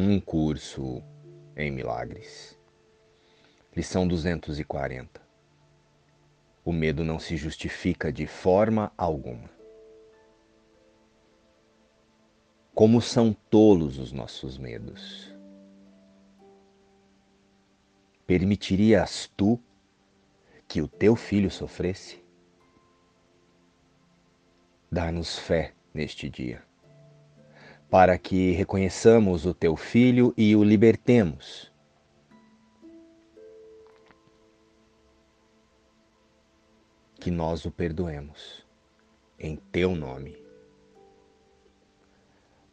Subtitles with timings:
[0.00, 1.02] Um curso
[1.56, 2.56] em milagres.
[3.74, 5.20] Lição 240.
[6.64, 9.50] O medo não se justifica de forma alguma.
[12.72, 15.34] Como são tolos os nossos medos.
[18.24, 19.60] Permitirias tu
[20.68, 22.24] que o teu filho sofresse?
[24.92, 26.67] Dá-nos fé neste dia
[27.90, 31.72] para que reconheçamos o teu filho e o libertemos.
[37.18, 38.66] Que nós o perdoemos
[39.38, 40.36] em teu nome.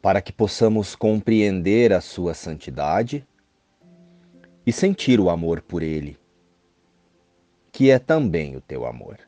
[0.02, 3.26] Para que possamos compreender a sua santidade
[4.64, 6.18] e sentir o amor por ele,
[7.72, 9.18] que é também o teu amor.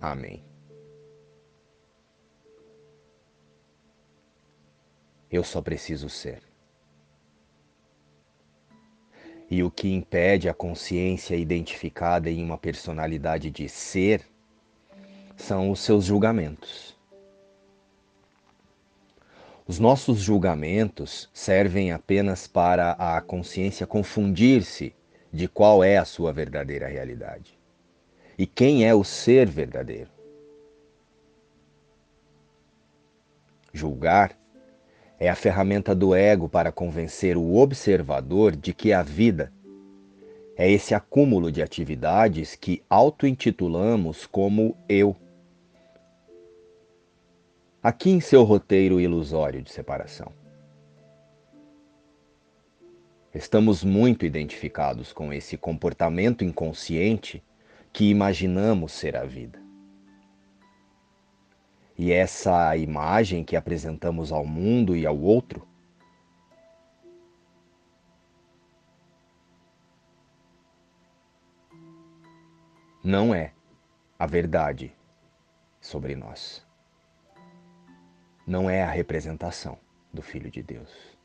[0.00, 0.49] Amém.
[5.30, 6.42] Eu só preciso ser.
[9.50, 14.24] E o que impede a consciência identificada em uma personalidade de ser
[15.36, 16.96] são os seus julgamentos.
[19.66, 24.94] Os nossos julgamentos servem apenas para a consciência confundir-se
[25.32, 27.56] de qual é a sua verdadeira realidade
[28.36, 30.10] e quem é o ser verdadeiro.
[33.72, 34.36] Julgar
[35.20, 39.52] é a ferramenta do ego para convencer o observador de que a vida
[40.56, 45.14] é esse acúmulo de atividades que auto-intitulamos como eu.
[47.82, 50.32] Aqui em seu roteiro ilusório de separação.
[53.34, 57.42] Estamos muito identificados com esse comportamento inconsciente
[57.92, 59.69] que imaginamos ser a vida.
[62.02, 65.68] E essa imagem que apresentamos ao mundo e ao outro
[73.04, 73.52] não é
[74.18, 74.96] a verdade
[75.78, 76.66] sobre nós.
[78.46, 79.78] Não é a representação
[80.10, 81.18] do Filho de Deus.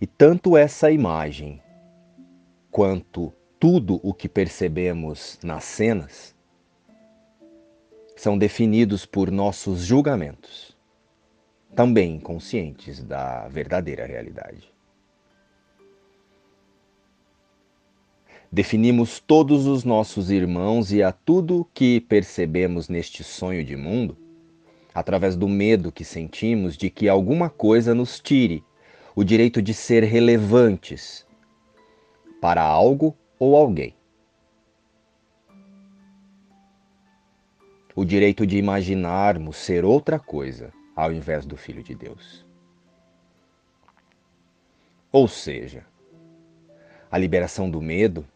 [0.00, 1.60] E tanto essa imagem
[2.70, 3.34] quanto
[3.64, 6.34] tudo o que percebemos nas cenas
[8.14, 10.76] são definidos por nossos julgamentos,
[11.74, 14.70] também conscientes da verdadeira realidade.
[18.52, 24.14] Definimos todos os nossos irmãos e a tudo que percebemos neste sonho de mundo
[24.94, 28.62] através do medo que sentimos de que alguma coisa nos tire
[29.16, 31.26] o direito de ser relevantes
[32.42, 33.94] para algo ou alguém.
[37.94, 42.44] O direito de imaginarmos ser outra coisa ao invés do Filho de Deus.
[45.12, 45.84] Ou seja,
[47.10, 48.26] a liberação do medo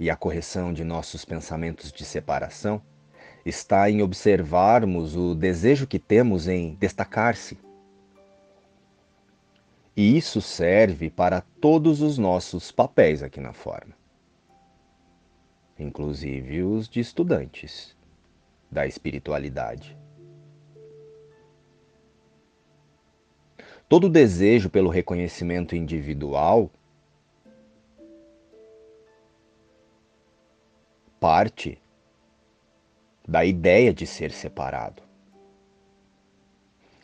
[0.00, 2.82] e a correção de nossos pensamentos de separação
[3.44, 7.58] está em observarmos o desejo que temos em destacar-se.
[9.96, 13.94] E isso serve para todos os nossos papéis aqui na forma
[15.78, 17.96] inclusive os de estudantes
[18.70, 19.96] da espiritualidade.
[23.88, 26.70] Todo desejo pelo reconhecimento individual
[31.20, 31.80] parte
[33.26, 35.02] da ideia de ser separado.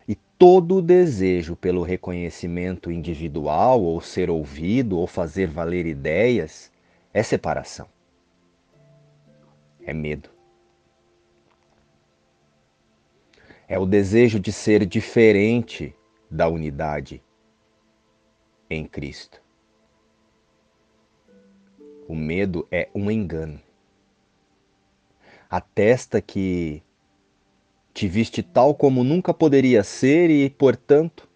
[0.07, 6.71] E todo desejo pelo reconhecimento individual, ou ser ouvido, ou fazer valer ideias,
[7.15, 7.89] é separação
[9.91, 10.31] é medo.
[13.67, 15.95] É o desejo de ser diferente
[16.31, 17.21] da unidade
[18.69, 19.43] em Cristo.
[22.07, 23.61] O medo é um engano.
[25.49, 26.83] Atesta que
[27.93, 31.29] te viste tal como nunca poderia ser e, portanto,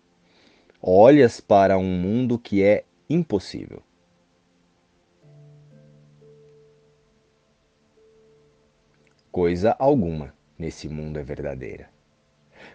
[0.80, 3.82] olhas para um mundo que é impossível.
[9.34, 11.90] Coisa alguma nesse mundo é verdadeira.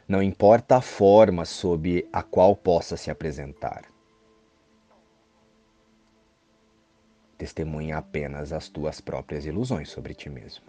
[0.06, 3.86] Não importa a forma sob a qual possa se apresentar.
[7.38, 10.66] Testemunha apenas as tuas próprias ilusões sobre ti mesmo.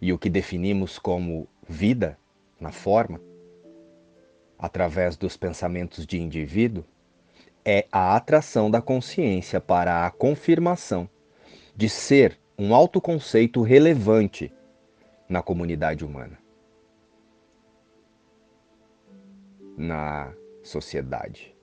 [0.00, 2.18] E o que definimos como vida
[2.58, 3.20] na forma,
[4.58, 6.84] através dos pensamentos de indivíduo,
[7.64, 11.08] é a atração da consciência para a confirmação
[11.76, 14.52] de ser um autoconceito relevante
[15.28, 16.36] na comunidade humana,
[19.76, 20.34] na
[20.64, 21.54] sociedade.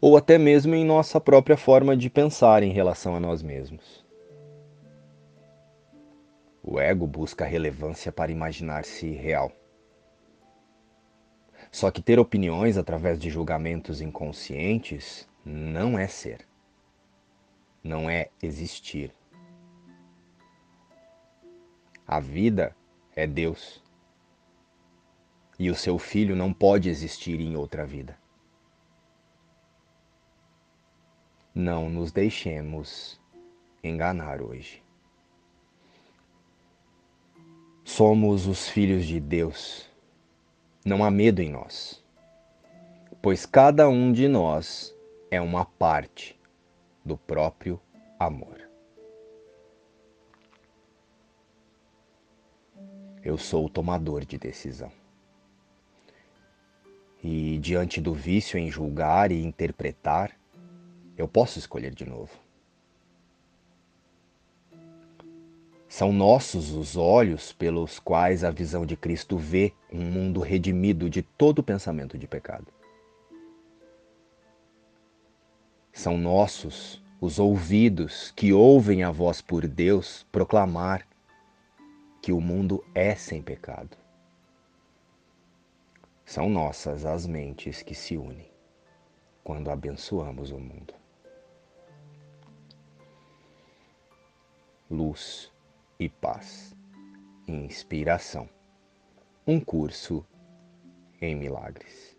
[0.00, 4.06] Ou até mesmo em nossa própria forma de pensar em relação a nós mesmos.
[6.62, 9.50] O ego busca relevância para imaginar-se real.
[11.72, 16.51] Só que ter opiniões através de julgamentos inconscientes não é ser.
[17.82, 19.12] Não é existir.
[22.06, 22.76] A vida
[23.16, 23.82] é Deus.
[25.58, 28.18] E o seu filho não pode existir em outra vida.
[31.54, 33.20] Não nos deixemos
[33.82, 34.82] enganar hoje.
[37.84, 39.92] Somos os filhos de Deus
[40.84, 42.02] não há medo em nós,
[43.20, 44.92] pois cada um de nós
[45.30, 46.36] é uma parte
[47.04, 47.80] do próprio
[48.18, 48.60] amor.
[53.22, 54.90] Eu sou o tomador de decisão.
[57.22, 60.36] E diante do vício em julgar e interpretar,
[61.16, 62.32] eu posso escolher de novo.
[65.88, 71.22] São nossos os olhos pelos quais a visão de Cristo vê um mundo redimido de
[71.22, 72.66] todo pensamento de pecado.
[75.92, 81.06] São nossos os ouvidos que ouvem a voz por Deus proclamar
[82.22, 83.96] que o mundo é sem pecado.
[86.24, 88.50] São nossas as mentes que se unem
[89.44, 90.94] quando abençoamos o mundo.
[94.90, 95.52] Luz
[96.00, 96.74] e paz.
[97.46, 98.48] Inspiração.
[99.46, 100.24] Um curso
[101.20, 102.16] em milagres.